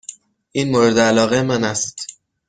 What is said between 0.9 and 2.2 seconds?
علاقه من است.